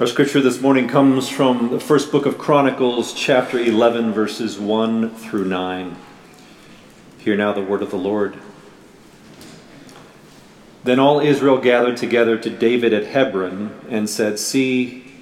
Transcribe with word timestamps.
Our 0.00 0.08
scripture 0.08 0.40
this 0.40 0.60
morning 0.60 0.88
comes 0.88 1.28
from 1.28 1.70
the 1.70 1.78
first 1.78 2.10
book 2.10 2.26
of 2.26 2.36
Chronicles, 2.36 3.14
chapter 3.14 3.60
11, 3.60 4.12
verses 4.12 4.58
1 4.58 5.14
through 5.14 5.44
9. 5.44 5.96
Hear 7.18 7.36
now 7.36 7.52
the 7.52 7.62
word 7.62 7.80
of 7.80 7.92
the 7.92 7.96
Lord. 7.96 8.36
Then 10.82 10.98
all 10.98 11.20
Israel 11.20 11.58
gathered 11.58 11.96
together 11.96 12.36
to 12.36 12.50
David 12.50 12.92
at 12.92 13.06
Hebron 13.06 13.78
and 13.88 14.10
said, 14.10 14.40
See, 14.40 15.12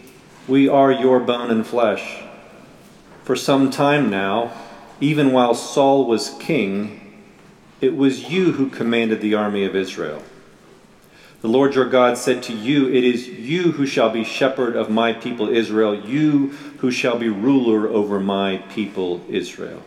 we 0.48 0.70
are 0.70 0.90
your 0.90 1.20
bone 1.20 1.50
and 1.50 1.66
flesh. 1.66 2.22
For 3.24 3.36
some 3.36 3.70
time 3.70 4.08
now, 4.08 4.54
even 5.02 5.32
while 5.32 5.54
Saul 5.54 6.06
was 6.06 6.34
king, 6.40 7.20
it 7.82 7.94
was 7.94 8.30
you 8.30 8.52
who 8.52 8.70
commanded 8.70 9.20
the 9.20 9.34
army 9.34 9.66
of 9.66 9.76
Israel. 9.76 10.22
The 11.42 11.48
Lord 11.48 11.74
your 11.74 11.86
God 11.86 12.16
said 12.16 12.44
to 12.44 12.52
you, 12.52 12.88
It 12.88 13.02
is 13.02 13.26
you 13.26 13.72
who 13.72 13.84
shall 13.84 14.10
be 14.10 14.22
shepherd 14.22 14.76
of 14.76 14.88
my 14.88 15.12
people 15.12 15.48
Israel, 15.48 15.92
you 15.92 16.50
who 16.78 16.92
shall 16.92 17.18
be 17.18 17.28
ruler 17.28 17.88
over 17.88 18.20
my 18.20 18.58
people 18.70 19.20
Israel. 19.28 19.82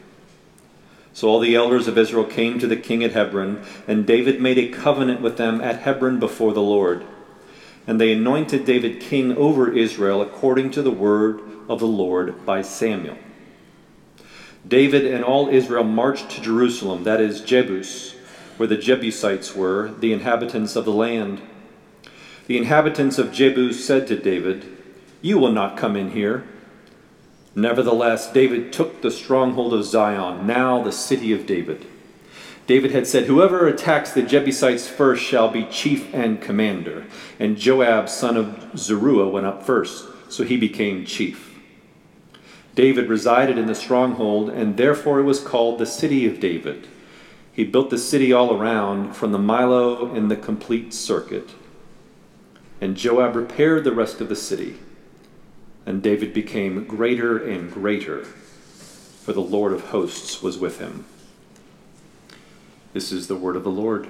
So 1.14 1.30
all 1.30 1.40
the 1.40 1.56
elders 1.56 1.88
of 1.88 1.98
Israel 1.98 2.26
came 2.26 2.60
to 2.60 2.68
the 2.68 2.76
king 2.76 3.06
at 3.06 3.14
Hebron, 3.14 3.64
and 3.88 4.06
David 4.06 4.42
made 4.42 4.58
a 4.58 4.68
covenant 4.68 5.22
with 5.22 5.38
them 5.38 5.62
at 5.62 5.80
Hebron 5.80 6.20
before 6.20 6.52
the 6.52 6.62
Lord. 6.62 7.06
And 7.88 8.02
they 8.02 8.12
anointed 8.12 8.66
David 8.66 9.00
king 9.00 9.38
over 9.38 9.72
Israel 9.72 10.22
according 10.22 10.72
to 10.72 10.82
the 10.82 10.92
word 10.92 11.40
of 11.70 11.80
the 11.80 11.88
Lord 11.88 12.46
by 12.46 12.64
Samuel. 12.64 13.18
David 14.68 15.06
and 15.06 15.24
all 15.24 15.48
Israel 15.48 15.86
marched 15.86 16.32
to 16.32 16.42
Jerusalem, 16.42 17.06
that 17.06 17.22
is, 17.22 17.42
Jebus 17.42 18.15
where 18.58 18.68
the 18.68 18.78
Jebusites 18.78 19.56
were, 19.56 19.92
the 20.00 20.14
inhabitants 20.14 20.76
of 20.76 20.86
the 20.86 20.92
land. 20.92 21.42
The 22.48 22.58
inhabitants 22.58 23.18
of 23.18 23.32
Jebus 23.32 23.84
said 23.84 24.08
to 24.08 24.20
David, 24.20 24.66
You 25.22 25.40
will 25.40 25.52
not 25.52 25.78
come 25.78 25.96
in 25.96 26.12
here. 26.12 26.46
Nevertheless, 27.56 28.32
David 28.32 28.74
took 28.74 29.02
the 29.02 29.12
stronghold 29.12 29.74
of 29.74 29.86
Zion, 29.86 30.46
now 30.46 30.84
the 30.84 30.92
city 30.92 31.32
of 31.32 31.46
David. 31.46 31.86
David 32.68 32.92
had 32.92 33.08
said, 33.08 33.26
Whoever 33.26 33.68
attacks 33.68 34.12
the 34.12 34.24
Jebusites 34.24 34.88
first 34.88 35.24
shall 35.24 35.50
be 35.50 35.66
chief 35.66 36.14
and 36.14 36.42
commander. 36.42 37.06
And 37.40 37.58
Joab, 37.58 38.10
son 38.10 38.38
of 38.38 38.78
Zeruiah, 38.78 39.30
went 39.30 39.46
up 39.46 39.64
first, 39.64 40.06
so 40.30 40.44
he 40.44 40.58
became 40.58 41.06
chief. 41.06 41.60
David 42.74 43.08
resided 43.08 43.58
in 43.58 43.68
the 43.68 43.76
stronghold, 43.76 44.50
and 44.50 44.76
therefore 44.76 45.20
it 45.20 45.24
was 45.24 45.40
called 45.40 45.80
the 45.80 45.86
city 45.86 46.28
of 46.28 46.40
David. 46.40 46.88
He 47.56 47.64
built 47.64 47.90
the 47.90 47.98
city 47.98 48.34
all 48.34 48.54
around, 48.54 49.14
from 49.14 49.32
the 49.32 49.38
Millo 49.38 50.14
in 50.14 50.28
the 50.28 50.36
complete 50.36 50.94
circuit. 50.94 51.52
And 52.82 52.98
Joab 52.98 53.34
repaired 53.34 53.86
the 53.86 53.94
rest 53.94 54.20
of 54.20 54.28
the 54.28 54.36
city. 54.36 54.80
And 55.86 56.04
David 56.04 56.34
became 56.34 56.84
greater 56.84 57.38
and 57.38 57.72
greater, 57.72 58.26
for 58.26 59.32
the 59.32 59.40
Lord 59.40 59.72
of 59.72 59.86
hosts 59.86 60.44
was 60.44 60.58
with 60.58 60.80
him. 60.80 61.06
This 62.92 63.14
is 63.14 63.28
the 63.28 63.38
word 63.38 63.56
of 63.56 63.64
the 63.64 63.72
Lord. 63.72 64.10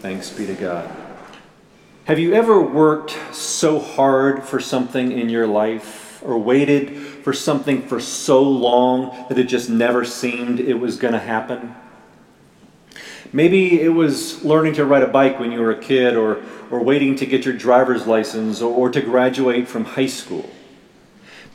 Thanks 0.00 0.28
be 0.30 0.44
to 0.46 0.54
God. 0.54 0.90
Have 2.06 2.18
you 2.18 2.34
ever 2.34 2.60
worked 2.60 3.16
so 3.32 3.78
hard 3.78 4.42
for 4.42 4.58
something 4.58 5.12
in 5.12 5.28
your 5.28 5.46
life 5.46 6.20
or 6.24 6.36
waited 6.38 6.96
for 6.96 7.32
something 7.32 7.86
for 7.86 8.00
so 8.00 8.42
long 8.42 9.26
that 9.28 9.38
it 9.38 9.44
just 9.44 9.70
never 9.70 10.04
seemed 10.04 10.58
it 10.58 10.74
was 10.74 10.96
going 10.96 11.12
to 11.12 11.20
happen? 11.20 11.76
Maybe 13.32 13.80
it 13.80 13.90
was 13.90 14.44
learning 14.44 14.74
to 14.74 14.84
ride 14.84 15.02
a 15.02 15.08
bike 15.08 15.38
when 15.38 15.52
you 15.52 15.60
were 15.60 15.70
a 15.70 15.78
kid, 15.78 16.16
or, 16.16 16.42
or 16.70 16.82
waiting 16.82 17.14
to 17.16 17.26
get 17.26 17.44
your 17.44 17.54
driver's 17.54 18.06
license, 18.06 18.60
or, 18.60 18.74
or 18.74 18.90
to 18.90 19.00
graduate 19.00 19.68
from 19.68 19.84
high 19.84 20.06
school. 20.06 20.50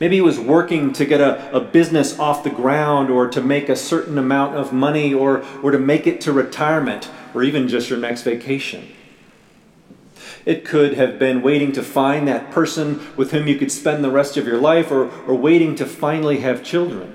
Maybe 0.00 0.16
it 0.16 0.22
was 0.22 0.38
working 0.38 0.92
to 0.92 1.04
get 1.04 1.20
a, 1.20 1.54
a 1.54 1.60
business 1.60 2.18
off 2.18 2.44
the 2.44 2.50
ground, 2.50 3.10
or 3.10 3.28
to 3.28 3.40
make 3.40 3.68
a 3.68 3.76
certain 3.76 4.16
amount 4.16 4.56
of 4.56 4.72
money, 4.72 5.12
or, 5.12 5.44
or 5.62 5.70
to 5.70 5.78
make 5.78 6.06
it 6.06 6.20
to 6.22 6.32
retirement, 6.32 7.10
or 7.34 7.42
even 7.42 7.68
just 7.68 7.90
your 7.90 7.98
next 7.98 8.22
vacation. 8.22 8.88
It 10.44 10.64
could 10.64 10.94
have 10.94 11.18
been 11.18 11.42
waiting 11.42 11.72
to 11.72 11.82
find 11.82 12.26
that 12.26 12.50
person 12.50 13.00
with 13.16 13.32
whom 13.32 13.46
you 13.46 13.56
could 13.56 13.70
spend 13.70 14.02
the 14.02 14.10
rest 14.10 14.36
of 14.36 14.46
your 14.46 14.58
life, 14.58 14.90
or, 14.90 15.10
or 15.26 15.34
waiting 15.34 15.74
to 15.76 15.84
finally 15.84 16.38
have 16.38 16.64
children. 16.64 17.14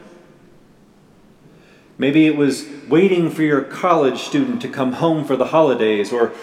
Maybe 1.97 2.25
it 2.25 2.35
was 2.35 2.65
waiting 2.89 3.29
for 3.29 3.43
your 3.43 3.61
college 3.61 4.19
student 4.19 4.61
to 4.63 4.67
come 4.67 4.93
home 4.93 5.25
for 5.25 5.35
the 5.35 5.45
holidays 5.45 6.11
or, 6.11 6.33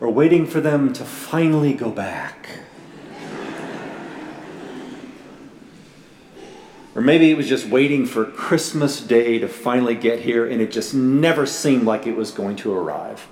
or 0.00 0.08
waiting 0.10 0.46
for 0.46 0.60
them 0.60 0.92
to 0.92 1.04
finally 1.04 1.72
go 1.72 1.90
back. 1.90 2.48
Or 6.94 7.02
maybe 7.02 7.30
it 7.30 7.36
was 7.36 7.48
just 7.48 7.66
waiting 7.66 8.06
for 8.06 8.24
Christmas 8.24 9.00
Day 9.00 9.40
to 9.40 9.48
finally 9.48 9.96
get 9.96 10.20
here 10.20 10.46
and 10.46 10.60
it 10.60 10.70
just 10.70 10.94
never 10.94 11.44
seemed 11.44 11.84
like 11.84 12.06
it 12.06 12.16
was 12.16 12.30
going 12.30 12.54
to 12.56 12.72
arrive. 12.72 13.26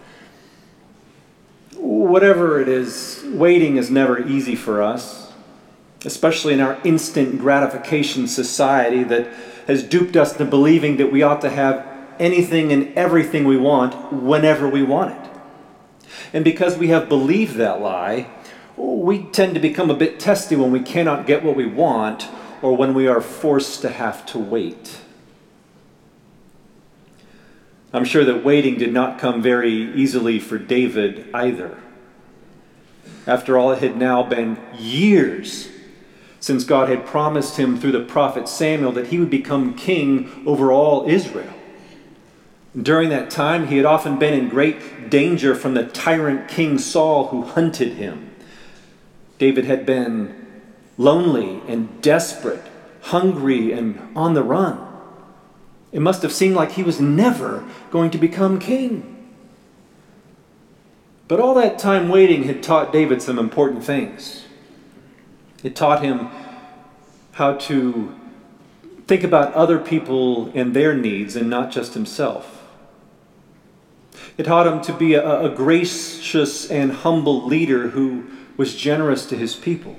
Whatever 1.76 2.60
it 2.60 2.68
is, 2.68 3.24
waiting 3.26 3.76
is 3.76 3.88
never 3.88 4.26
easy 4.26 4.56
for 4.56 4.82
us, 4.82 5.32
especially 6.04 6.54
in 6.54 6.60
our 6.60 6.80
instant 6.82 7.38
gratification 7.38 8.26
society 8.26 9.04
that 9.04 9.28
has 9.66 9.82
duped 9.82 10.16
us 10.16 10.32
into 10.32 10.44
believing 10.44 10.96
that 10.96 11.12
we 11.12 11.22
ought 11.22 11.40
to 11.40 11.50
have 11.50 11.86
anything 12.18 12.72
and 12.72 12.92
everything 12.96 13.44
we 13.44 13.56
want 13.56 14.12
whenever 14.12 14.68
we 14.68 14.82
want 14.82 15.12
it. 15.12 15.30
And 16.32 16.44
because 16.44 16.76
we 16.76 16.88
have 16.88 17.08
believed 17.08 17.56
that 17.56 17.80
lie, 17.80 18.28
we 18.76 19.24
tend 19.24 19.54
to 19.54 19.60
become 19.60 19.90
a 19.90 19.94
bit 19.94 20.18
testy 20.18 20.56
when 20.56 20.72
we 20.72 20.80
cannot 20.80 21.26
get 21.26 21.42
what 21.42 21.56
we 21.56 21.66
want 21.66 22.28
or 22.62 22.76
when 22.76 22.94
we 22.94 23.06
are 23.06 23.20
forced 23.20 23.82
to 23.82 23.88
have 23.88 24.24
to 24.26 24.38
wait. 24.38 24.98
I'm 27.92 28.04
sure 28.04 28.24
that 28.24 28.44
waiting 28.44 28.78
did 28.78 28.92
not 28.92 29.18
come 29.18 29.42
very 29.42 29.92
easily 29.94 30.38
for 30.38 30.58
David 30.58 31.28
either. 31.34 31.78
After 33.26 33.58
all, 33.58 33.72
it 33.72 33.80
had 33.80 33.96
now 33.96 34.22
been 34.22 34.58
years 34.78 35.68
since 36.42 36.64
God 36.64 36.88
had 36.88 37.06
promised 37.06 37.56
him 37.56 37.78
through 37.78 37.92
the 37.92 38.00
prophet 38.00 38.48
Samuel 38.48 38.90
that 38.92 39.06
he 39.06 39.18
would 39.20 39.30
become 39.30 39.74
king 39.74 40.42
over 40.44 40.72
all 40.72 41.08
Israel. 41.08 41.52
During 42.76 43.10
that 43.10 43.30
time, 43.30 43.68
he 43.68 43.76
had 43.76 43.86
often 43.86 44.18
been 44.18 44.34
in 44.34 44.48
great 44.48 45.08
danger 45.08 45.54
from 45.54 45.74
the 45.74 45.86
tyrant 45.86 46.48
King 46.48 46.78
Saul 46.78 47.28
who 47.28 47.42
hunted 47.42 47.92
him. 47.92 48.34
David 49.38 49.66
had 49.66 49.86
been 49.86 50.34
lonely 50.98 51.62
and 51.68 52.02
desperate, 52.02 52.64
hungry 53.02 53.70
and 53.70 54.10
on 54.16 54.34
the 54.34 54.42
run. 54.42 54.84
It 55.92 56.00
must 56.00 56.22
have 56.22 56.32
seemed 56.32 56.56
like 56.56 56.72
he 56.72 56.82
was 56.82 57.00
never 57.00 57.64
going 57.92 58.10
to 58.10 58.18
become 58.18 58.58
king. 58.58 59.28
But 61.28 61.38
all 61.38 61.54
that 61.54 61.78
time 61.78 62.08
waiting 62.08 62.42
had 62.44 62.64
taught 62.64 62.92
David 62.92 63.22
some 63.22 63.38
important 63.38 63.84
things. 63.84 64.42
It 65.62 65.76
taught 65.76 66.02
him 66.02 66.28
how 67.32 67.54
to 67.54 68.14
think 69.06 69.24
about 69.24 69.54
other 69.54 69.78
people 69.78 70.50
and 70.54 70.74
their 70.74 70.94
needs 70.94 71.36
and 71.36 71.48
not 71.48 71.70
just 71.70 71.94
himself. 71.94 72.62
It 74.36 74.44
taught 74.44 74.66
him 74.66 74.80
to 74.82 74.92
be 74.92 75.14
a, 75.14 75.40
a, 75.42 75.50
gracious 75.50 76.70
and 76.70 76.92
humble 76.92 77.46
leader 77.46 77.88
who 77.88 78.24
was 78.56 78.74
generous 78.74 79.26
to 79.26 79.36
his 79.36 79.54
people. 79.54 79.96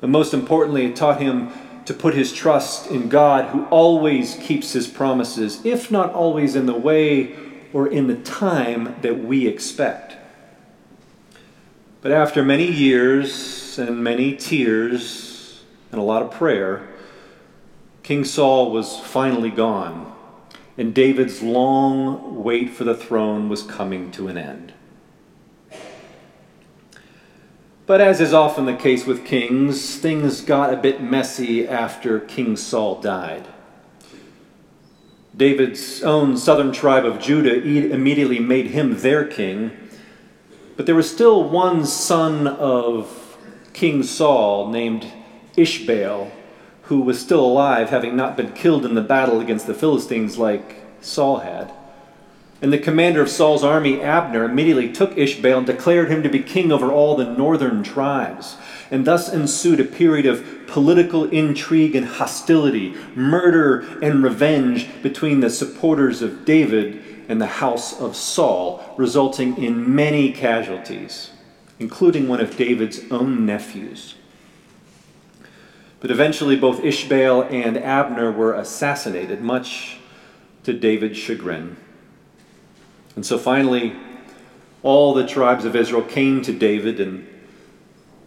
But 0.00 0.10
most 0.10 0.34
importantly, 0.34 0.86
it 0.86 0.96
taught 0.96 1.20
him 1.20 1.50
to 1.86 1.94
put 1.94 2.14
his 2.14 2.32
trust 2.32 2.90
in 2.90 3.08
God 3.08 3.50
who 3.50 3.64
always 3.66 4.36
keeps 4.36 4.72
his 4.72 4.86
promises, 4.86 5.64
if 5.64 5.90
not 5.90 6.12
always 6.12 6.56
in 6.56 6.66
the 6.66 6.74
way 6.74 7.34
or 7.72 7.86
in 7.86 8.06
the 8.06 8.16
time 8.16 8.96
that 9.02 9.24
we 9.24 9.46
expect. 9.46 10.16
But 12.06 12.14
after 12.14 12.44
many 12.44 12.70
years, 12.70 13.80
and 13.80 14.04
many 14.04 14.36
tears 14.36 15.64
and 15.90 16.00
a 16.00 16.04
lot 16.04 16.22
of 16.22 16.30
prayer, 16.30 16.86
King 18.04 18.24
Saul 18.24 18.70
was 18.70 19.00
finally 19.00 19.50
gone, 19.50 20.14
and 20.78 20.94
David's 20.94 21.42
long 21.42 22.44
wait 22.44 22.70
for 22.70 22.84
the 22.84 22.94
throne 22.94 23.48
was 23.48 23.64
coming 23.64 24.12
to 24.12 24.28
an 24.28 24.38
end. 24.38 24.72
But 27.86 28.00
as 28.00 28.20
is 28.20 28.32
often 28.32 28.66
the 28.66 28.76
case 28.76 29.04
with 29.04 29.26
kings, 29.26 29.96
things 29.96 30.42
got 30.42 30.72
a 30.72 30.76
bit 30.76 31.02
messy 31.02 31.66
after 31.66 32.20
King 32.20 32.56
Saul 32.56 33.00
died. 33.00 33.48
David's 35.36 36.04
own 36.04 36.36
southern 36.36 36.70
tribe 36.70 37.04
of 37.04 37.18
Judah 37.18 37.60
immediately 37.60 38.38
made 38.38 38.68
him 38.68 39.00
their 39.00 39.24
king, 39.24 39.72
but 40.76 40.86
there 40.86 40.94
was 40.94 41.10
still 41.10 41.48
one 41.48 41.86
son 41.86 42.46
of 42.46 43.38
King 43.72 44.02
Saul 44.02 44.68
named 44.70 45.10
Ishbaal, 45.56 46.30
who 46.82 47.00
was 47.00 47.20
still 47.20 47.44
alive, 47.44 47.90
having 47.90 48.14
not 48.14 48.36
been 48.36 48.52
killed 48.52 48.84
in 48.84 48.94
the 48.94 49.00
battle 49.02 49.40
against 49.40 49.66
the 49.66 49.74
Philistines 49.74 50.38
like 50.38 50.82
Saul 51.00 51.38
had. 51.38 51.72
And 52.62 52.72
the 52.72 52.78
commander 52.78 53.20
of 53.20 53.28
Saul's 53.28 53.64
army, 53.64 54.00
Abner, 54.00 54.44
immediately 54.44 54.90
took 54.90 55.14
Ishbaal 55.14 55.58
and 55.58 55.66
declared 55.66 56.10
him 56.10 56.22
to 56.22 56.28
be 56.28 56.42
king 56.42 56.72
over 56.72 56.90
all 56.90 57.14
the 57.14 57.30
northern 57.30 57.82
tribes. 57.82 58.56
And 58.90 59.04
thus 59.04 59.30
ensued 59.30 59.78
a 59.80 59.84
period 59.84 60.24
of 60.24 60.66
political 60.66 61.24
intrigue 61.28 61.94
and 61.94 62.06
hostility, 62.06 62.94
murder 63.14 63.80
and 64.00 64.22
revenge 64.22 64.88
between 65.02 65.40
the 65.40 65.50
supporters 65.50 66.22
of 66.22 66.44
David 66.46 67.02
and 67.28 67.40
the 67.40 67.46
house 67.46 68.00
of 68.00 68.16
Saul, 68.16 68.82
resulting 68.96 69.56
in 69.62 69.94
many 69.94 70.32
casualties, 70.32 71.30
including 71.78 72.28
one 72.28 72.40
of 72.40 72.56
David's 72.56 73.00
own 73.10 73.44
nephews. 73.44 74.14
But 76.00 76.10
eventually, 76.10 76.56
both 76.56 76.82
Ishbaal 76.82 77.50
and 77.50 77.76
Abner 77.76 78.30
were 78.30 78.54
assassinated, 78.54 79.40
much 79.40 79.98
to 80.62 80.72
David's 80.72 81.18
chagrin. 81.18 81.76
And 83.16 83.24
so 83.24 83.38
finally, 83.38 83.96
all 84.82 85.14
the 85.14 85.26
tribes 85.26 85.64
of 85.64 85.74
Israel 85.74 86.02
came 86.02 86.42
to 86.42 86.52
David 86.52 87.00
and 87.00 87.26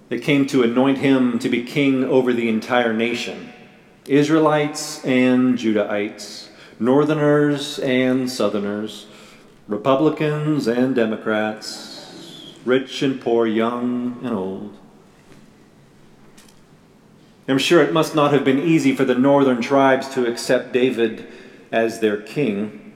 they 0.09 0.19
came 0.19 0.47
to 0.47 0.63
anoint 0.63 0.97
him 0.97 1.39
to 1.39 1.47
be 1.47 1.63
king 1.63 2.03
over 2.03 2.33
the 2.33 2.49
entire 2.49 2.93
nation 2.93 3.53
Israelites 4.07 5.05
and 5.05 5.57
Judahites, 5.57 6.48
northerners 6.79 7.77
and 7.79 8.29
southerners, 8.29 9.07
Republicans 9.67 10.67
and 10.67 10.95
Democrats, 10.95 12.53
rich 12.65 13.01
and 13.01 13.21
poor, 13.21 13.45
young 13.45 14.17
and 14.23 14.33
old. 14.33 14.77
I'm 17.47 17.57
sure 17.57 17.81
it 17.81 17.93
must 17.93 18.15
not 18.15 18.31
have 18.31 18.45
been 18.45 18.59
easy 18.59 18.95
for 18.95 19.05
the 19.05 19.15
northern 19.15 19.61
tribes 19.61 20.07
to 20.09 20.25
accept 20.25 20.71
David 20.71 21.27
as 21.71 21.99
their 21.99 22.21
king 22.21 22.89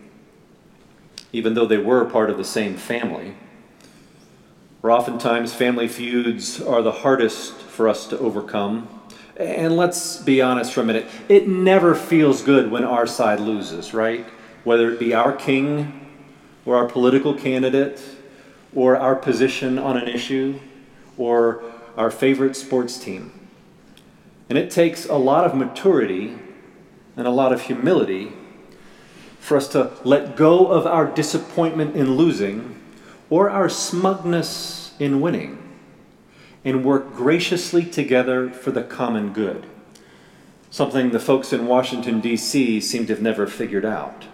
even 1.34 1.56
though 1.56 1.66
they 1.66 1.78
were 1.78 2.06
part 2.06 2.30
of 2.30 2.38
the 2.38 2.46
same 2.46 2.78
family. 2.78 3.34
Or 4.84 4.92
oftentimes, 4.92 5.54
family 5.54 5.88
feuds 5.88 6.62
are 6.62 6.84
the 6.84 6.92
hardest 6.92 7.54
for 7.54 7.90
us 7.90 8.06
to 8.08 8.20
overcome. 8.20 8.88
And 9.38 9.76
let's 9.76 10.18
be 10.18 10.42
honest 10.42 10.74
for 10.74 10.82
a 10.82 10.86
minute, 10.86 11.08
it 11.28 11.48
never 11.48 11.96
feels 11.96 12.44
good 12.44 12.70
when 12.70 12.84
our 12.84 13.08
side 13.08 13.40
loses, 13.40 13.94
right? 13.94 14.26
Whether 14.64 14.92
it 14.92 15.00
be 15.00 15.14
our 15.14 15.34
king 15.34 16.08
or 16.66 16.78
our 16.78 16.88
political 16.88 17.34
candidate 17.34 18.02
or 18.76 18.96
our 18.96 19.16
position 19.16 19.80
on 19.80 19.98
an 19.98 20.08
issue 20.08 20.60
or 21.18 21.64
our 21.98 22.12
favorite 22.12 22.56
sports 22.56 23.00
team. 23.00 23.32
And 24.50 24.58
it 24.58 24.70
takes 24.70 25.06
a 25.06 25.16
lot 25.16 25.46
of 25.46 25.56
maturity 25.56 26.38
and 27.18 27.26
a 27.26 27.32
lot 27.32 27.52
of 27.52 27.62
humility 27.62 28.34
for 29.40 29.58
us 29.58 29.68
to 29.70 29.92
let 30.04 30.36
go 30.36 30.68
of 30.68 30.86
our 30.86 31.06
disappointment 31.08 31.96
in 31.96 32.16
losing 32.16 32.80
or 33.30 33.50
our 33.50 33.68
smugness 33.68 34.94
in 35.00 35.22
winning 35.22 35.63
and 36.66 36.86
work 36.86 37.14
graciously 37.14 37.86
together 37.86 38.50
for 38.50 38.72
the 38.72 38.84
common 38.84 39.34
good. 39.34 39.66
Something 40.70 41.12
the 41.12 41.20
folks 41.20 41.54
in 41.54 41.68
Washington, 41.68 42.20
D.C. 42.20 42.80
seem 42.82 43.06
to 43.06 43.14
have 43.14 43.22
never 43.22 43.46
figured 43.46 43.86
out. 43.86 44.26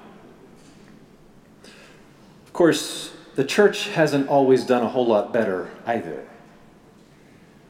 Of 2.45 2.53
course, 2.53 3.13
the 3.35 3.43
church 3.43 3.89
hasn't 3.89 4.29
always 4.29 4.63
done 4.65 4.83
a 4.83 4.89
whole 4.89 5.07
lot 5.07 5.33
better 5.33 5.69
either. 5.85 6.25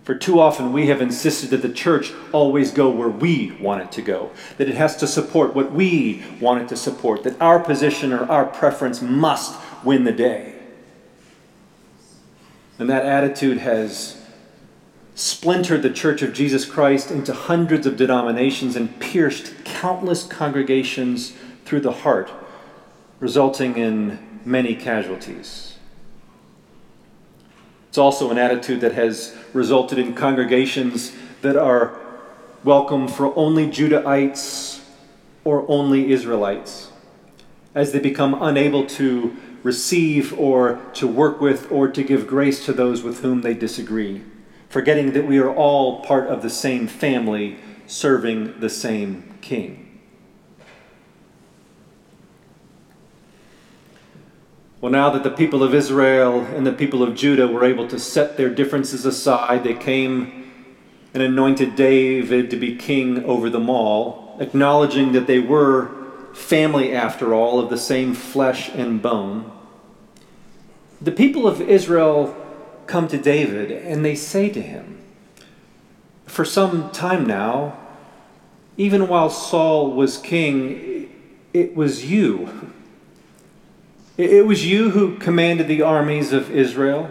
For 0.03 0.15
too 0.15 0.39
often 0.39 0.73
we 0.73 0.87
have 0.87 1.01
insisted 1.01 1.51
that 1.51 1.61
the 1.61 1.71
church 1.71 2.11
always 2.31 2.71
go 2.71 2.89
where 2.89 3.09
we 3.09 3.51
want 3.61 3.83
it 3.83 3.91
to 3.91 4.01
go, 4.01 4.31
that 4.57 4.67
it 4.67 4.75
has 4.75 4.95
to 4.97 5.07
support 5.07 5.53
what 5.53 5.71
we 5.71 6.23
want 6.41 6.63
it 6.63 6.69
to 6.69 6.75
support, 6.75 7.23
that 7.23 7.39
our 7.39 7.59
position 7.59 8.11
or 8.11 8.23
our 8.29 8.45
preference 8.45 9.01
must 9.01 9.59
win 9.83 10.05
the 10.05 10.11
day. 10.11 10.55
And 12.79 12.89
that 12.89 13.05
attitude 13.05 13.59
has 13.59 14.18
splintered 15.39 15.81
the 15.81 15.89
Church 15.89 16.21
of 16.21 16.33
Jesus 16.33 16.65
Christ 16.65 17.11
into 17.11 17.33
hundreds 17.33 17.87
of 17.87 17.95
denominations 17.95 18.75
and 18.75 18.99
pierced 18.99 19.63
countless 19.63 20.23
congregations 20.23 21.31
through 21.63 21.79
the 21.79 21.93
heart, 21.93 22.29
resulting 23.21 23.77
in 23.77 24.19
many 24.43 24.75
casualties. 24.75 25.77
It's 27.87 27.97
also 27.97 28.31
an 28.31 28.37
attitude 28.37 28.81
that 28.81 28.91
has 28.95 29.33
resulted 29.53 29.97
in 29.97 30.13
congregations 30.13 31.13
that 31.41 31.55
are 31.55 31.97
welcome 32.65 33.07
for 33.07 33.33
only 33.37 33.65
Judahites 33.65 34.83
or 35.45 35.63
only 35.71 36.11
Israelites 36.11 36.91
as 37.73 37.93
they 37.93 37.99
become 37.99 38.35
unable 38.41 38.85
to 38.87 39.37
receive 39.63 40.37
or 40.37 40.81
to 40.95 41.07
work 41.07 41.39
with 41.39 41.71
or 41.71 41.87
to 41.87 42.03
give 42.03 42.27
grace 42.27 42.65
to 42.65 42.73
those 42.73 43.03
with 43.03 43.21
whom 43.21 43.39
they 43.39 43.53
disagree, 43.53 44.21
forgetting 44.69 45.13
that 45.13 45.27
we 45.27 45.39
are 45.39 45.53
all 45.53 46.01
part 46.01 46.27
of 46.27 46.41
the 46.41 46.49
same 46.49 46.87
family 46.87 47.57
serving 47.87 48.59
the 48.59 48.69
same 48.69 49.37
king. 49.41 49.85
Well, 54.79 54.91
now 54.91 55.09
that 55.09 55.23
the 55.23 55.31
people 55.31 55.61
of 55.61 55.73
Israel 55.73 56.41
and 56.41 56.65
the 56.65 56.71
people 56.71 57.03
of 57.03 57.13
Judah 57.15 57.47
were 57.47 57.65
able 57.65 57.87
to 57.89 57.99
set 57.99 58.37
their 58.37 58.49
differences 58.49 59.05
aside, 59.05 59.65
they 59.65 59.73
came 59.73 60.51
and 61.13 61.21
anointed 61.21 61.75
David 61.75 62.49
to 62.51 62.55
be 62.55 62.75
king 62.75 63.25
over 63.25 63.49
them 63.49 63.69
all, 63.69 64.37
acknowledging 64.39 65.11
that 65.11 65.27
they 65.27 65.39
were 65.39 65.91
family, 66.33 66.93
after 66.93 67.33
all, 67.33 67.59
of 67.59 67.69
the 67.69 67.77
same 67.77 68.13
flesh 68.13 68.69
and 68.69 69.01
bone. 69.01 69.51
The 71.01 71.11
people 71.11 71.47
of 71.47 71.59
Israel 71.59 72.35
come 72.89 73.07
to 73.07 73.17
David 73.17 73.71
and 73.71 74.03
they 74.03 74.15
say 74.15 74.49
to 74.49 74.61
him, 74.61 74.97
For 76.25 76.43
some 76.43 76.91
time 76.91 77.25
now, 77.25 77.77
even 78.75 79.07
while 79.07 79.29
Saul 79.29 79.93
was 79.93 80.17
king, 80.17 81.09
it 81.53 81.75
was 81.75 82.05
you 82.05 82.69
it 84.19 84.45
was 84.45 84.65
you 84.65 84.89
who 84.89 85.17
commanded 85.17 85.69
the 85.69 85.81
armies 85.81 86.33
of 86.33 86.51
Israel. 86.51 87.09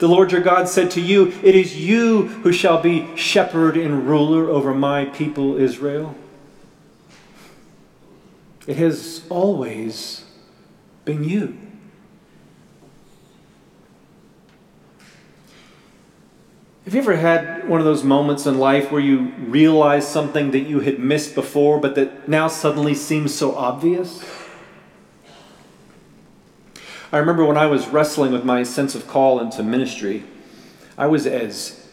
The 0.00 0.06
Lord 0.06 0.32
your 0.32 0.42
God 0.42 0.68
said 0.68 0.90
to 0.90 1.00
you, 1.00 1.28
It 1.42 1.54
is 1.54 1.78
you 1.78 2.26
who 2.26 2.52
shall 2.52 2.82
be 2.82 3.08
shepherd 3.16 3.74
and 3.78 4.06
ruler 4.06 4.50
over 4.50 4.74
my 4.74 5.06
people 5.06 5.56
Israel. 5.56 6.14
It 8.66 8.76
has 8.76 9.22
always 9.30 10.26
been 11.06 11.24
you. 11.24 11.56
Have 16.84 16.94
you 16.94 17.00
ever 17.00 17.14
had 17.14 17.68
one 17.68 17.78
of 17.78 17.84
those 17.84 18.02
moments 18.02 18.44
in 18.44 18.58
life 18.58 18.90
where 18.90 19.00
you 19.00 19.32
realize 19.38 20.06
something 20.06 20.50
that 20.50 20.60
you 20.60 20.80
had 20.80 20.98
missed 20.98 21.36
before, 21.36 21.78
but 21.78 21.94
that 21.94 22.28
now 22.28 22.48
suddenly 22.48 22.94
seems 22.94 23.32
so 23.32 23.54
obvious? 23.54 24.24
I 27.12 27.18
remember 27.18 27.44
when 27.44 27.56
I 27.56 27.66
was 27.66 27.86
wrestling 27.86 28.32
with 28.32 28.44
my 28.44 28.64
sense 28.64 28.96
of 28.96 29.06
call 29.06 29.38
into 29.38 29.62
ministry, 29.62 30.24
I 30.98 31.06
was 31.06 31.24
as 31.24 31.88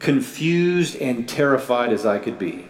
confused 0.00 0.96
and 0.96 1.26
terrified 1.26 1.90
as 1.90 2.04
I 2.04 2.18
could 2.18 2.38
be. 2.38 2.68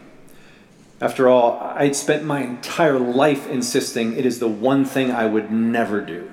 After 1.00 1.28
all, 1.28 1.58
I'd 1.74 1.96
spent 1.96 2.24
my 2.24 2.42
entire 2.42 2.98
life 2.98 3.48
insisting 3.48 4.16
it 4.16 4.24
is 4.24 4.38
the 4.38 4.48
one 4.48 4.84
thing 4.84 5.10
I 5.10 5.26
would 5.26 5.50
never 5.50 6.00
do. 6.00 6.30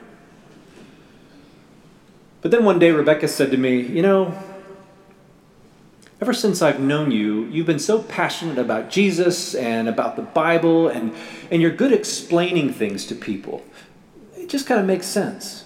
But 2.41 2.51
then 2.51 2.63
one 2.63 2.77
day, 2.77 2.91
Rebecca 2.91 3.27
said 3.27 3.50
to 3.51 3.57
me, 3.57 3.81
You 3.81 4.01
know, 4.01 4.38
ever 6.24 6.34
since 6.34 6.62
I've 6.62 6.80
known 6.80 7.12
you, 7.12 7.48
you've 7.48 7.65
been 7.65 7.80
so 7.80 8.01
passionate 8.01 8.58
about 8.58 8.89
Jesus 8.89 9.53
and 9.56 9.89
about 9.89 10.15
the 10.15 10.22
Bible, 10.22 10.88
and, 10.88 11.13
and 11.51 11.62
you're 11.62 11.70
good 11.70 11.92
explaining 11.92 12.72
things 12.72 13.06
to 13.08 13.15
people 13.15 13.62
it 14.44 14.50
just 14.50 14.68
kind 14.68 14.80
of 14.80 14.86
makes 14.86 15.08
sense. 15.08 15.65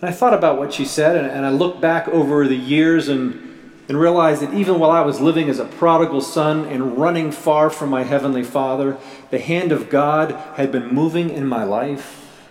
And 0.00 0.08
I 0.08 0.12
thought 0.12 0.32
about 0.32 0.58
what 0.58 0.72
she 0.72 0.84
said, 0.84 1.16
and, 1.16 1.26
and 1.26 1.44
I 1.44 1.50
looked 1.50 1.80
back 1.80 2.06
over 2.08 2.46
the 2.46 2.56
years 2.56 3.08
and, 3.08 3.72
and 3.88 3.98
realized 3.98 4.42
that 4.42 4.54
even 4.54 4.78
while 4.78 4.92
I 4.92 5.00
was 5.00 5.20
living 5.20 5.48
as 5.48 5.58
a 5.58 5.64
prodigal 5.64 6.20
son 6.20 6.64
and 6.66 6.96
running 6.96 7.32
far 7.32 7.68
from 7.68 7.90
my 7.90 8.04
Heavenly 8.04 8.44
Father, 8.44 8.96
the 9.30 9.40
hand 9.40 9.72
of 9.72 9.90
God 9.90 10.32
had 10.54 10.70
been 10.70 10.88
moving 10.94 11.30
in 11.30 11.46
my 11.46 11.64
life, 11.64 12.48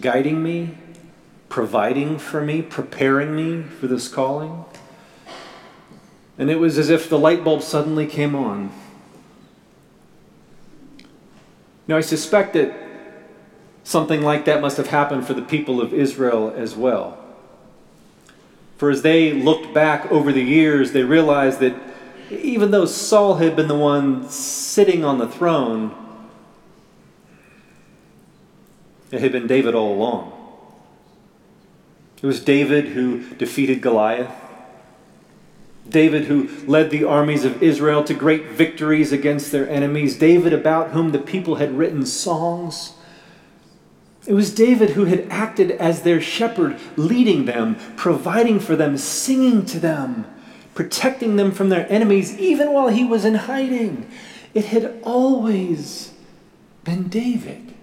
guiding 0.00 0.42
me, 0.42 0.78
providing 1.48 2.18
for 2.18 2.40
me, 2.40 2.60
preparing 2.60 3.36
me 3.36 3.62
for 3.62 3.86
this 3.86 4.08
calling. 4.08 4.64
And 6.38 6.50
it 6.50 6.56
was 6.56 6.78
as 6.78 6.90
if 6.90 7.08
the 7.08 7.18
light 7.18 7.44
bulb 7.44 7.62
suddenly 7.62 8.06
came 8.06 8.34
on. 8.34 8.72
Now, 11.86 11.96
I 11.96 12.00
suspect 12.00 12.54
that 12.54 12.84
Something 13.84 14.22
like 14.22 14.46
that 14.46 14.62
must 14.62 14.78
have 14.78 14.86
happened 14.86 15.26
for 15.26 15.34
the 15.34 15.42
people 15.42 15.80
of 15.80 15.92
Israel 15.92 16.52
as 16.56 16.74
well. 16.74 17.18
For 18.78 18.90
as 18.90 19.02
they 19.02 19.34
looked 19.34 19.74
back 19.74 20.10
over 20.10 20.32
the 20.32 20.42
years, 20.42 20.92
they 20.92 21.04
realized 21.04 21.60
that 21.60 21.76
even 22.30 22.70
though 22.70 22.86
Saul 22.86 23.34
had 23.34 23.54
been 23.54 23.68
the 23.68 23.76
one 23.76 24.28
sitting 24.28 25.04
on 25.04 25.18
the 25.18 25.28
throne, 25.28 25.94
It 29.10 29.20
had 29.20 29.30
been 29.30 29.46
David 29.46 29.76
all 29.76 29.94
along. 29.94 30.32
It 32.20 32.26
was 32.26 32.40
David 32.40 32.88
who 32.88 33.22
defeated 33.34 33.80
Goliath. 33.80 34.34
David, 35.88 36.24
who 36.24 36.48
led 36.66 36.90
the 36.90 37.04
armies 37.04 37.44
of 37.44 37.62
Israel 37.62 38.02
to 38.04 38.14
great 38.14 38.48
victories 38.48 39.12
against 39.12 39.52
their 39.52 39.68
enemies. 39.68 40.18
David, 40.18 40.52
about 40.52 40.90
whom 40.90 41.12
the 41.12 41.18
people 41.18 41.56
had 41.56 41.76
written 41.76 42.06
songs. 42.06 42.94
It 44.26 44.32
was 44.32 44.54
David 44.54 44.90
who 44.90 45.04
had 45.04 45.26
acted 45.30 45.72
as 45.72 46.02
their 46.02 46.20
shepherd, 46.20 46.78
leading 46.96 47.44
them, 47.44 47.76
providing 47.96 48.58
for 48.58 48.74
them, 48.74 48.96
singing 48.96 49.66
to 49.66 49.78
them, 49.78 50.24
protecting 50.74 51.36
them 51.36 51.52
from 51.52 51.68
their 51.68 51.90
enemies, 51.92 52.38
even 52.38 52.72
while 52.72 52.88
he 52.88 53.04
was 53.04 53.24
in 53.24 53.34
hiding. 53.34 54.10
It 54.54 54.66
had 54.66 54.98
always 55.02 56.14
been 56.84 57.08
David. 57.08 57.74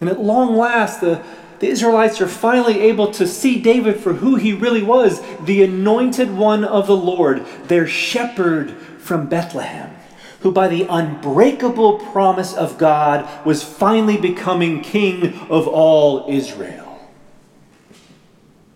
And 0.00 0.08
at 0.08 0.20
long 0.20 0.56
last, 0.56 1.00
the, 1.00 1.24
the 1.62 1.68
Israelites 1.68 2.20
are 2.20 2.26
finally 2.26 2.80
able 2.80 3.12
to 3.12 3.24
see 3.24 3.62
David 3.62 4.00
for 4.00 4.14
who 4.14 4.34
he 4.34 4.52
really 4.52 4.82
was 4.82 5.22
the 5.44 5.62
anointed 5.62 6.28
one 6.28 6.64
of 6.64 6.88
the 6.88 6.96
Lord, 6.96 7.46
their 7.68 7.86
shepherd 7.86 8.72
from 8.98 9.28
Bethlehem 9.28 9.94
who 10.40 10.50
by 10.50 10.66
the 10.66 10.88
unbreakable 10.90 12.00
promise 12.00 12.52
of 12.52 12.76
God 12.78 13.46
was 13.46 13.62
finally 13.62 14.16
becoming 14.16 14.80
king 14.80 15.38
of 15.48 15.68
all 15.68 16.26
Israel. 16.28 17.08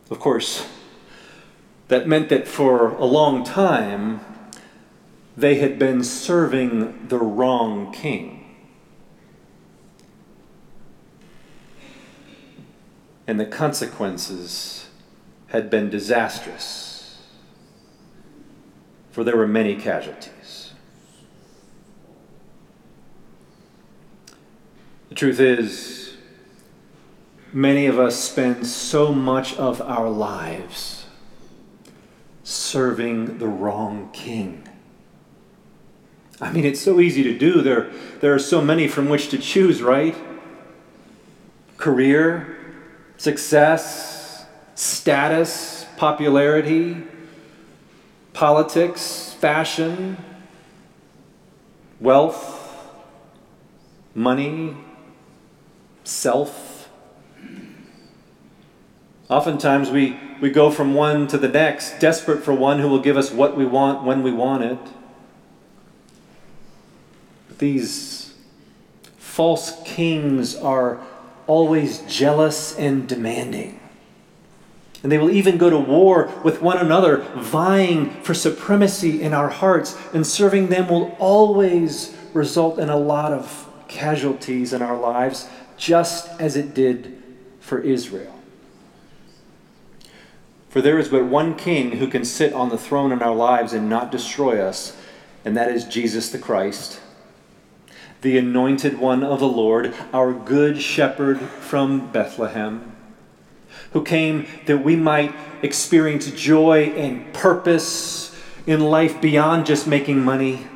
Of 0.09 0.21
course, 0.21 0.69
that 1.89 2.07
meant 2.07 2.29
that 2.29 2.47
for 2.47 2.91
a 2.91 3.05
long 3.05 3.43
time 3.43 4.21
they 5.37 5.57
had 5.57 5.77
been 5.77 6.05
serving 6.05 7.09
the 7.09 7.19
wrong 7.19 7.93
king. 7.93 8.36
And 13.27 13.41
the 13.41 13.47
consequences 13.47 14.89
had 15.49 15.69
been 15.69 15.91
disastrous, 15.91 17.23
for 19.11 19.25
there 19.25 19.37
were 19.37 19.47
many 19.47 19.75
casualties. 19.77 20.73
The 25.09 25.15
truth 25.15 25.41
is, 25.41 26.17
many 27.53 27.87
of 27.87 27.99
us 27.99 28.17
spend 28.17 28.67
so 28.67 29.13
much 29.13 29.57
of 29.57 29.81
our 29.81 30.11
lives 30.11 31.07
serving 32.45 33.39
the 33.39 33.49
wrong 33.49 34.11
king. 34.13 34.69
I 36.41 36.53
mean, 36.53 36.65
it's 36.65 36.81
so 36.81 37.01
easy 37.01 37.23
to 37.23 37.37
do. 37.37 37.63
There, 37.63 37.91
there 38.21 38.35
are 38.35 38.39
so 38.39 38.61
many 38.61 38.89
from 38.89 39.09
which 39.09 39.31
to 39.31 39.39
choose, 39.39 39.81
right? 39.81 40.15
Career, 41.79 42.66
success, 43.17 44.45
status, 44.75 45.87
popularity, 45.97 47.03
politics, 48.33 49.35
fashion, 49.41 50.17
wealth, 52.01 52.57
money, 54.15 54.77
self. 56.05 56.89
Oftentimes 59.29 59.91
we, 59.91 60.19
we 60.41 60.51
go 60.51 60.71
from 60.71 60.95
one 60.95 61.27
to 61.29 61.39
the 61.39 61.49
next, 61.49 61.99
desperate 61.99 62.45
for 62.45 62.53
one 62.53 62.79
who 62.79 62.89
will 62.89 63.01
give 63.01 63.17
us 63.17 63.33
what 63.33 63.57
we 63.57 63.65
want 63.65 64.05
when 64.05 64.23
we 64.23 64.31
want 64.31 64.63
it. 64.63 64.79
These 67.59 68.35
false 69.17 69.83
kings 69.85 70.55
are 70.55 71.01
always 71.47 72.01
jealous 72.03 72.77
and 72.77 73.09
demanding. 73.09 73.81
And 75.03 75.13
they 75.13 75.19
will 75.19 75.31
even 75.31 75.59
go 75.59 75.71
to 75.71 75.79
war 75.79 76.33
with 76.43 76.61
one 76.61 76.79
another, 76.79 77.19
vying 77.37 78.11
for 78.23 78.35
supremacy 78.35 79.23
in 79.23 79.33
our 79.33 79.49
hearts, 79.49 79.97
and 80.13 80.27
serving 80.27 80.69
them 80.69 80.89
will 80.89 81.15
always 81.19 82.17
result 82.33 82.79
in 82.79 82.89
a 82.89 82.97
lot 82.97 83.33
of 83.33 83.69
casualties 83.89 84.73
in 84.73 84.83
our 84.83 84.99
lives 84.99 85.49
just 85.77 86.29
as 86.41 86.57
it 86.57 86.75
did 86.75 87.23
for 87.61 87.81
Israel. 87.81 88.33
For 90.69 90.81
there 90.83 90.99
is 90.99 91.09
but 91.09 91.25
one 91.25 91.55
king 91.55 91.93
who 91.93 92.09
can 92.09 92.25
sit 92.25 92.53
on 92.53 92.69
the 92.69 92.79
throne 92.79 93.13
in 93.13 93.23
our 93.23 93.35
lives 93.35 93.73
and 93.73 93.89
not 93.89 94.13
destroy 94.13 94.61
us, 94.61 94.97
and 95.45 95.57
that 95.57 95.71
is 95.71 95.85
Jesus 95.85 96.31
the 96.31 96.39
Christ, 96.39 97.01
the 98.23 98.39
anointed 98.39 98.99
one 98.99 99.23
of 99.23 99.41
the 99.41 99.49
Lord, 99.49 99.95
our 100.13 100.33
good 100.33 100.81
shepherd 100.81 101.41
from 101.41 102.11
Bethlehem, 102.13 102.97
who 103.93 104.03
came 104.03 104.47
that 104.67 104.79
we 104.79 104.97
might 104.97 105.35
experience 105.63 106.31
joy 106.31 106.93
and 106.97 107.33
purpose 107.33 108.35
in 108.67 108.81
life 108.81 109.21
beyond 109.21 109.67
just 109.67 109.87
making 109.87 110.25
money 110.25 110.67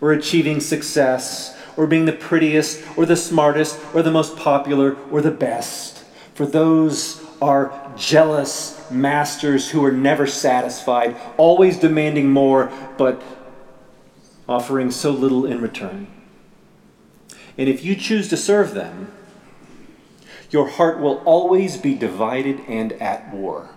or 0.00 0.12
achieving 0.12 0.60
success 0.60 1.56
or 1.76 1.86
being 1.86 2.04
the 2.04 2.12
prettiest 2.12 2.82
or 2.96 3.06
the 3.06 3.16
smartest 3.16 3.78
or 3.94 4.02
the 4.02 4.10
most 4.10 4.36
popular 4.36 4.96
or 5.10 5.20
the 5.20 5.30
best. 5.30 6.04
For 6.34 6.46
those 6.46 7.24
are 7.40 7.92
jealous 7.96 8.90
masters 8.90 9.70
who 9.70 9.84
are 9.84 9.92
never 9.92 10.26
satisfied, 10.26 11.16
always 11.36 11.78
demanding 11.78 12.30
more, 12.30 12.70
but 12.96 13.22
offering 14.48 14.90
so 14.90 15.10
little 15.10 15.44
in 15.46 15.60
return. 15.60 16.06
And 17.58 17.68
if 17.68 17.84
you 17.84 17.96
choose 17.96 18.28
to 18.28 18.36
serve 18.36 18.74
them, 18.74 19.12
your 20.50 20.68
heart 20.68 21.00
will 21.00 21.18
always 21.24 21.76
be 21.76 21.94
divided 21.94 22.60
and 22.68 22.92
at 22.94 23.32
war. 23.32 23.70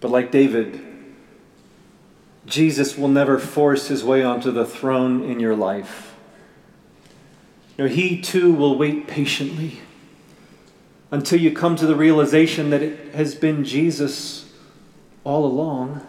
But 0.00 0.10
like 0.10 0.30
David, 0.30 0.80
Jesus 2.46 2.96
will 2.96 3.08
never 3.08 3.38
force 3.38 3.88
his 3.88 4.02
way 4.02 4.22
onto 4.22 4.50
the 4.50 4.64
throne 4.64 5.22
in 5.22 5.40
your 5.40 5.54
life. 5.54 6.14
No, 7.78 7.86
he 7.86 8.20
too 8.20 8.52
will 8.52 8.76
wait 8.76 9.06
patiently 9.06 9.80
until 11.10 11.40
you 11.40 11.52
come 11.52 11.76
to 11.76 11.86
the 11.86 11.96
realization 11.96 12.70
that 12.70 12.82
it 12.82 13.14
has 13.14 13.34
been 13.34 13.64
Jesus 13.64 14.52
all 15.24 15.44
along. 15.44 16.06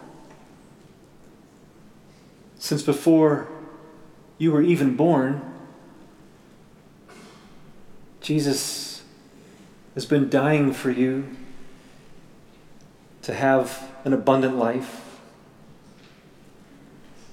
Since 2.58 2.82
before 2.82 3.48
you 4.42 4.52
were 4.52 4.62
even 4.62 4.96
born, 4.96 5.40
Jesus 8.20 9.02
has 9.94 10.04
been 10.06 10.28
dying 10.28 10.72
for 10.72 10.90
you 10.90 11.28
to 13.22 13.32
have 13.32 13.88
an 14.04 14.12
abundant 14.12 14.56
life 14.56 15.02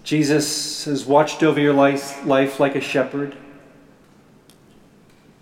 Jesus 0.10 0.86
has 0.86 1.06
watched 1.06 1.44
over 1.44 1.60
your 1.60 1.74
life, 1.76 2.26
life 2.26 2.60
like 2.60 2.76
a 2.76 2.82
shepherd. 2.82 3.36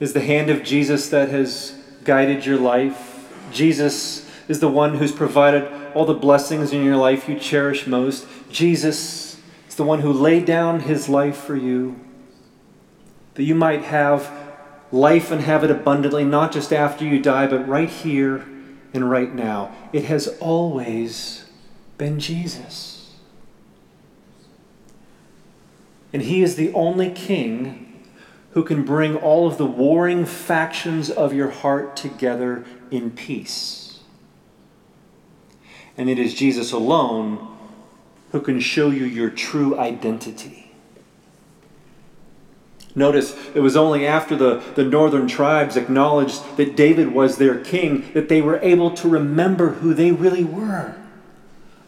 Is 0.01 0.11
the 0.11 0.19
hand 0.19 0.49
of 0.49 0.61
Jesus 0.61 1.07
that 1.07 1.29
has 1.29 1.73
guided 2.03 2.45
your 2.45 2.57
life. 2.57 3.31
Jesus 3.49 4.29
is 4.49 4.59
the 4.59 4.67
one 4.67 4.95
who's 4.95 5.13
provided 5.13 5.71
all 5.93 6.03
the 6.03 6.13
blessings 6.13 6.73
in 6.73 6.83
your 6.83 6.97
life 6.97 7.29
you 7.29 7.39
cherish 7.39 7.87
most. 7.87 8.27
Jesus 8.51 9.26
the 9.77 9.83
one 9.83 10.01
who 10.01 10.11
laid 10.11 10.45
down 10.45 10.81
his 10.81 11.07
life 11.07 11.37
for 11.37 11.55
you 11.55 11.99
that 13.35 13.43
you 13.43 13.55
might 13.55 13.83
have 13.83 14.31
life 14.91 15.31
and 15.31 15.41
have 15.41 15.63
it 15.63 15.69
abundantly, 15.69 16.23
not 16.23 16.51
just 16.51 16.73
after 16.73 17.05
you 17.05 17.19
die, 17.19 17.45
but 17.45 17.67
right 17.67 17.89
here 17.89 18.45
and 18.93 19.09
right 19.09 19.33
now. 19.33 19.73
It 19.93 20.05
has 20.05 20.27
always 20.39 21.45
been 21.97 22.19
Jesus. 22.19 23.13
And 26.11 26.23
he 26.23 26.41
is 26.41 26.55
the 26.55 26.73
only 26.73 27.11
king 27.11 28.03
who 28.51 28.63
can 28.63 28.83
bring 28.83 29.15
all 29.15 29.45
of 29.45 29.59
the 29.59 29.65
warring 29.65 30.25
factions 30.25 31.11
of 31.11 31.33
your 31.33 31.51
heart 31.51 31.95
together 31.95 32.65
in 32.89 33.11
peace. 33.11 33.99
And 35.95 36.09
it 36.09 36.17
is 36.17 36.33
Jesus 36.33 36.71
alone 36.71 37.56
who 38.31 38.41
can 38.41 38.59
show 38.59 38.89
you 38.89 39.05
your 39.05 39.29
true 39.29 39.77
identity. 39.79 40.67
Notice 42.97 43.37
it 43.53 43.59
was 43.59 43.77
only 43.77 44.07
after 44.07 44.35
the, 44.35 44.63
the 44.73 44.83
northern 44.83 45.27
tribes 45.27 45.77
acknowledged 45.77 46.57
that 46.57 46.75
David 46.75 47.13
was 47.13 47.37
their 47.37 47.59
king 47.59 48.11
that 48.13 48.27
they 48.27 48.41
were 48.41 48.59
able 48.63 48.89
to 48.95 49.07
remember 49.07 49.73
who 49.73 49.93
they 49.93 50.11
really 50.11 50.43
were. 50.43 50.95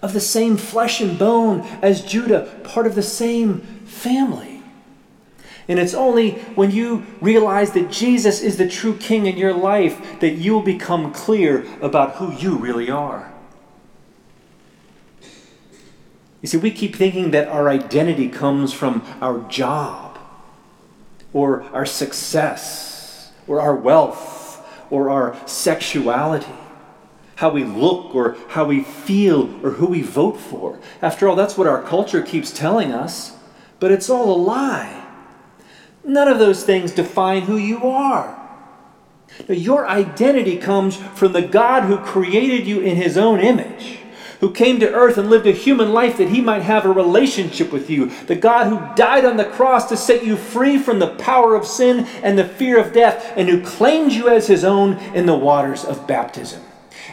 Of 0.04 0.14
the 0.14 0.20
same 0.20 0.56
flesh 0.56 1.02
and 1.02 1.18
bone 1.18 1.62
as 1.82 2.06
Judah, 2.06 2.60
part 2.64 2.86
of 2.86 2.94
the 2.94 3.02
same 3.02 3.62
family. 3.86 4.62
And 5.68 5.80
it's 5.80 5.96
only 5.96 6.34
when 6.56 6.70
you 6.72 7.06
realize 7.22 7.72
that 7.72 7.92
Jesus 7.92 8.42
is 8.42 8.58
the 8.58 8.70
true 8.70 8.96
king 8.96 9.26
in 9.26 9.36
your 9.36 9.54
life 9.54 10.20
that 10.20 10.32
you'll 10.32 10.62
become 10.62 11.12
clear 11.12 11.66
about 11.82 12.16
who 12.16 12.34
you 12.34 12.56
really 12.56 12.90
are. 12.90 13.34
You 16.42 16.48
see, 16.48 16.58
we 16.58 16.72
keep 16.72 16.96
thinking 16.96 17.32
that 17.32 17.48
our 17.48 17.70
identity 17.70 18.30
comes 18.30 18.72
from 18.72 19.06
our 19.22 19.40
job 19.50 20.18
or 21.34 21.64
our 21.74 21.86
success 21.86 23.32
or 23.48 23.60
our 23.60 23.76
wealth 23.76 24.66
or 24.90 25.10
our 25.10 25.36
sexuality, 25.48 26.48
how 27.36 27.50
we 27.50 27.64
look 27.64 28.16
or 28.16 28.38
how 28.50 28.66
we 28.66 28.84
feel 28.84 29.50
or 29.66 29.72
who 29.72 29.88
we 29.88 30.02
vote 30.02 30.38
for. 30.38 30.80
After 31.02 31.28
all, 31.28 31.36
that's 31.36 31.58
what 31.58 31.68
our 31.68 31.82
culture 31.82 32.22
keeps 32.22 32.52
telling 32.52 32.92
us, 32.92 33.36
but 33.80 33.92
it's 33.92 34.10
all 34.10 34.34
a 34.34 34.42
lie. 34.42 35.06
None 36.04 36.28
of 36.28 36.40
those 36.40 36.64
things 36.64 36.92
define 36.92 37.44
who 37.44 37.58
you 37.58 37.84
are. 37.84 38.38
Your 39.48 39.88
identity 39.88 40.58
comes 40.58 40.96
from 40.96 41.34
the 41.34 41.42
God 41.42 41.84
who 41.84 41.98
created 41.98 42.66
you 42.66 42.80
in 42.80 42.96
his 42.96 43.18
own 43.18 43.40
image, 43.40 43.99
who 44.40 44.52
came 44.52 44.80
to 44.80 44.94
earth 44.94 45.18
and 45.18 45.30
lived 45.30 45.48
a 45.48 45.52
human 45.52 45.92
life 45.92 46.18
that 46.18 46.30
he 46.30 46.42
might 46.42 46.62
have 46.62 46.86
a 46.86 46.92
relationship 46.92 47.72
with 47.72 47.90
you, 47.90 48.08
the 48.26 48.36
God 48.36 48.68
who 48.68 48.96
died 48.96 49.26
on 49.26 49.38
the 49.38 49.46
cross 49.46 49.90
to 49.90 49.98
set 49.98 50.26
you 50.26 50.36
free 50.38 50.78
from 50.78 51.00
the 51.00 51.16
power 51.16 51.56
of 51.56 51.66
sin 51.66 52.06
and 52.24 52.38
the 52.38 52.46
fear 52.46 52.80
of 52.80 52.94
death, 52.94 53.34
and 53.36 53.50
who 53.50 53.64
claimed 53.64 54.12
you 54.12 54.30
as 54.30 54.48
his 54.48 54.64
own 54.64 54.94
in 55.14 55.26
the 55.26 55.38
waters 55.38 55.84
of 55.84 56.08
baptism. 56.08 56.62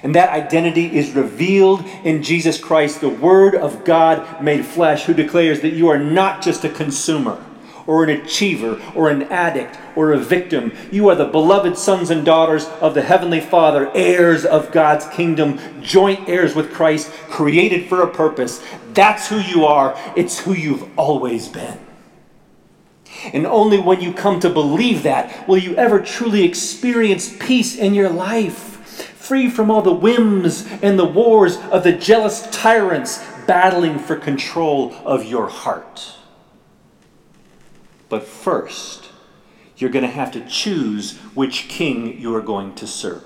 And 0.02 0.14
that 0.14 0.30
identity 0.30 0.96
is 0.96 1.12
revealed 1.12 1.84
in 2.04 2.22
Jesus 2.22 2.58
Christ, 2.58 3.00
the 3.00 3.08
Word 3.08 3.54
of 3.54 3.84
God 3.84 4.42
made 4.42 4.64
flesh, 4.64 5.04
who 5.04 5.14
declares 5.14 5.60
that 5.62 5.72
you 5.72 5.88
are 5.88 5.98
not 5.98 6.42
just 6.42 6.64
a 6.64 6.68
consumer 6.68 7.42
or 7.86 8.04
an 8.04 8.10
achiever 8.10 8.80
or 8.94 9.08
an 9.08 9.24
addict 9.24 9.78
or 9.94 10.12
a 10.12 10.18
victim. 10.18 10.72
You 10.90 11.08
are 11.08 11.14
the 11.14 11.24
beloved 11.24 11.78
sons 11.78 12.10
and 12.10 12.24
daughters 12.24 12.66
of 12.80 12.94
the 12.94 13.02
Heavenly 13.02 13.40
Father, 13.40 13.90
heirs 13.94 14.44
of 14.44 14.72
God's 14.72 15.06
kingdom, 15.08 15.58
joint 15.82 16.28
heirs 16.28 16.54
with 16.54 16.72
Christ, 16.72 17.10
created 17.28 17.88
for 17.88 18.02
a 18.02 18.10
purpose. 18.10 18.62
That's 18.92 19.28
who 19.28 19.38
you 19.38 19.64
are, 19.64 19.98
it's 20.16 20.38
who 20.40 20.52
you've 20.52 20.88
always 20.98 21.48
been. 21.48 21.78
And 23.32 23.46
only 23.46 23.78
when 23.78 24.00
you 24.00 24.12
come 24.12 24.40
to 24.40 24.50
believe 24.50 25.02
that 25.04 25.48
will 25.48 25.58
you 25.58 25.74
ever 25.76 26.00
truly 26.00 26.44
experience 26.44 27.34
peace 27.38 27.76
in 27.76 27.94
your 27.94 28.10
life, 28.10 28.58
free 29.16 29.48
from 29.48 29.70
all 29.70 29.82
the 29.82 29.92
whims 29.92 30.66
and 30.82 30.98
the 30.98 31.04
wars 31.04 31.56
of 31.70 31.82
the 31.82 31.92
jealous 31.92 32.46
tyrants 32.50 33.24
battling 33.46 33.98
for 33.98 34.16
control 34.16 34.94
of 35.04 35.24
your 35.24 35.48
heart. 35.48 36.16
But 38.08 38.24
first, 38.24 39.10
you're 39.76 39.90
going 39.90 40.04
to 40.04 40.10
have 40.10 40.30
to 40.32 40.46
choose 40.46 41.18
which 41.34 41.68
king 41.68 42.20
you 42.20 42.34
are 42.34 42.40
going 42.40 42.74
to 42.76 42.86
serve. 42.86 43.22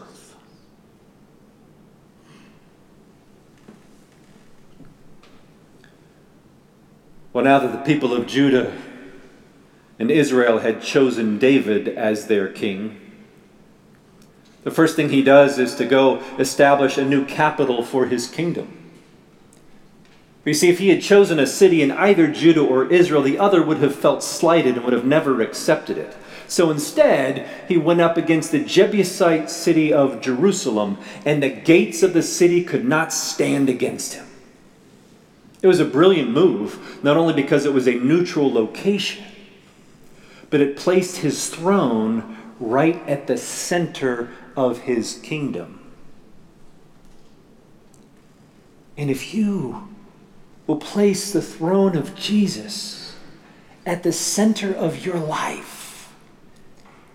Well, 7.33 7.45
now 7.45 7.61
that 7.61 7.73
the 7.73 7.79
people 7.79 8.13
of 8.13 8.27
Judah 8.27 8.77
and 9.99 10.11
Israel 10.11 10.59
had 10.59 10.83
chosen 10.83 11.39
David 11.39 11.87
as 11.89 12.27
their 12.27 12.49
king, 12.49 13.01
the 14.65 14.71
first 14.71 14.97
thing 14.97 15.11
he 15.11 15.23
does 15.23 15.59
is 15.59 15.75
to 15.77 15.85
go 15.87 16.19
establish 16.39 16.99
a 16.99 17.05
new 17.05 17.25
capital 17.25 17.85
for 17.85 18.07
his 18.07 18.27
kingdom. 18.27 18.80
You 20.45 20.55
see, 20.55 20.71
if 20.71 20.79
he 20.79 20.89
had 20.89 21.03
chosen 21.03 21.39
a 21.39 21.47
city 21.47 21.83
in 21.83 21.91
either 21.91 22.27
Judah 22.27 22.65
or 22.65 22.91
Israel, 22.91 23.23
the 23.23 23.39
other 23.39 23.63
would 23.63 23.79
have 23.79 23.95
felt 23.95 24.23
slighted 24.23 24.77
and 24.77 24.85
would 24.85 24.95
have 24.95 25.05
never 25.05 25.43
accepted 25.43 25.99
it. 25.99 26.17
So 26.49 26.71
instead, 26.71 27.49
he 27.69 27.77
went 27.77 28.01
up 28.01 28.17
against 28.17 28.51
the 28.51 28.65
Jebusite 28.65 29.51
city 29.51 29.93
of 29.93 30.21
Jerusalem, 30.21 30.99
and 31.25 31.43
the 31.43 31.51
gates 31.51 32.03
of 32.03 32.15
the 32.15 32.23
city 32.23 32.65
could 32.65 32.85
not 32.85 33.13
stand 33.13 33.69
against 33.69 34.15
him. 34.15 34.27
It 35.63 35.67
was 35.67 35.79
a 35.79 35.85
brilliant 35.85 36.31
move, 36.31 37.05
not 37.05 37.19
only 37.19 37.35
because 37.35 37.67
it 37.67 37.75
was 37.75 37.87
a 37.87 37.95
neutral 37.95 38.51
location, 38.51 39.25
but 40.49 40.61
it 40.61 40.77
placed 40.77 41.19
his 41.19 41.49
throne 41.51 42.37
right 42.59 43.07
at 43.07 43.27
the 43.27 43.37
center 43.37 44.31
of 44.57 44.79
his 44.81 45.21
kingdom. 45.23 45.77
And 48.97 49.11
if 49.11 49.35
you 49.35 49.89
will 50.71 50.77
place 50.77 51.33
the 51.33 51.43
throne 51.43 51.97
of 51.97 52.15
Jesus 52.15 53.17
at 53.85 54.05
the 54.05 54.13
center 54.13 54.73
of 54.73 55.05
your 55.05 55.19
life, 55.19 56.15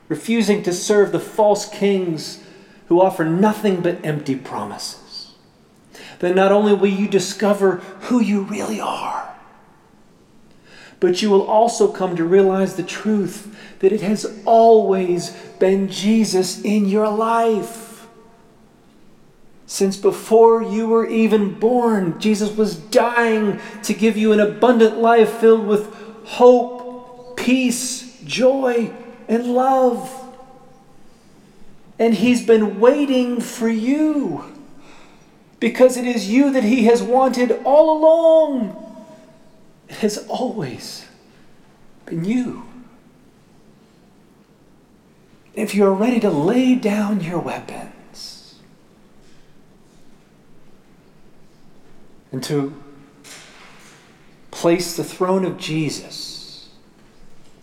refusing 0.09 0.61
to 0.61 0.73
serve 0.73 1.13
the 1.13 1.21
false 1.21 1.69
kings 1.69 2.43
who 2.87 2.99
offer 2.99 3.23
nothing 3.23 3.79
but 3.79 4.05
empty 4.05 4.35
promises, 4.35 5.35
then 6.19 6.35
not 6.35 6.51
only 6.51 6.73
will 6.73 6.89
you 6.89 7.07
discover 7.07 7.77
who 8.01 8.19
you 8.19 8.41
really 8.41 8.81
are, 8.81 9.33
but 10.99 11.21
you 11.21 11.29
will 11.29 11.47
also 11.47 11.89
come 11.89 12.13
to 12.17 12.25
realize 12.25 12.75
the 12.75 12.83
truth 12.83 13.55
that 13.79 13.93
it 13.93 14.01
has 14.01 14.37
always 14.43 15.29
been 15.61 15.89
Jesus 15.89 16.61
in 16.61 16.89
your 16.89 17.07
life. 17.07 17.84
Since 19.67 19.97
before 19.97 20.61
you 20.61 20.87
were 20.87 21.07
even 21.07 21.59
born, 21.59 22.19
Jesus 22.19 22.55
was 22.55 22.75
dying 22.75 23.59
to 23.83 23.93
give 23.93 24.15
you 24.15 24.31
an 24.31 24.39
abundant 24.39 24.97
life 24.97 25.29
filled 25.29 25.65
with 25.65 25.93
hope, 26.25 27.37
peace, 27.37 28.19
joy, 28.23 28.91
and 29.27 29.53
love. 29.53 30.11
And 31.97 32.13
He's 32.13 32.45
been 32.45 32.79
waiting 32.79 33.41
for 33.41 33.69
you 33.69 34.45
because 35.59 35.97
it 35.97 36.05
is 36.05 36.29
you 36.29 36.51
that 36.51 36.63
He 36.63 36.85
has 36.85 37.01
wanted 37.01 37.59
all 37.63 37.97
along. 37.97 38.81
It 39.89 39.97
has 39.97 40.25
always 40.27 41.07
been 42.05 42.23
you. 42.23 42.65
If 45.55 45.73
you're 45.73 45.93
ready 45.93 46.19
to 46.19 46.29
lay 46.29 46.75
down 46.75 47.21
your 47.21 47.39
weapon, 47.39 47.84
and 52.31 52.43
to 52.43 52.73
place 54.51 54.95
the 54.95 55.03
throne 55.03 55.45
of 55.45 55.57
Jesus 55.57 56.69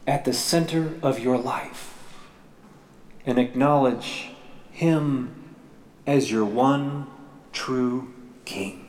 at 0.07 0.25
the 0.25 0.33
center 0.33 0.94
of 1.03 1.18
your 1.18 1.38
life 1.38 1.96
and 3.25 3.38
acknowledge 3.38 4.31
Him 4.70 5.35
as 6.07 6.31
your 6.31 6.44
one 6.44 7.07
true 7.53 8.12
King. 8.44 8.88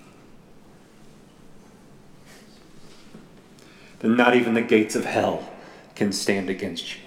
Then 3.99 4.17
not 4.17 4.35
even 4.35 4.53
the 4.53 4.61
gates 4.61 4.95
of 4.95 5.05
hell 5.05 5.49
can 5.95 6.11
stand 6.11 6.49
against 6.49 6.95
you. 6.95 7.02